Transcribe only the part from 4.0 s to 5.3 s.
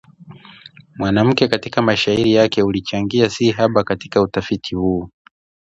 utafiti huu